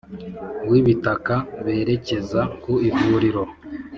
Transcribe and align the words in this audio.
w’ibitaka 0.69 1.35
berekeza 1.65 2.41
ku 2.61 2.71
ivuriro 2.89 3.43